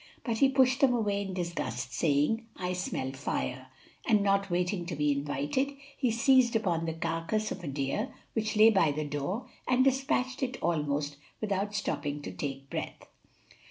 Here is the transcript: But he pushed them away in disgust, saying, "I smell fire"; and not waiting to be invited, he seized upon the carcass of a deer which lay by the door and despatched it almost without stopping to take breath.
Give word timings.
But 0.23 0.39
he 0.39 0.49
pushed 0.49 0.79
them 0.79 0.95
away 0.95 1.21
in 1.21 1.35
disgust, 1.35 1.93
saying, 1.93 2.47
"I 2.57 2.73
smell 2.73 3.11
fire"; 3.11 3.67
and 4.07 4.23
not 4.23 4.49
waiting 4.49 4.87
to 4.87 4.95
be 4.95 5.11
invited, 5.11 5.73
he 5.95 6.09
seized 6.09 6.55
upon 6.55 6.85
the 6.85 6.93
carcass 6.93 7.51
of 7.51 7.63
a 7.63 7.67
deer 7.67 8.11
which 8.33 8.57
lay 8.57 8.71
by 8.71 8.91
the 8.91 9.05
door 9.05 9.45
and 9.67 9.83
despatched 9.83 10.41
it 10.41 10.57
almost 10.59 11.17
without 11.39 11.75
stopping 11.75 12.23
to 12.23 12.31
take 12.31 12.67
breath. 12.67 13.05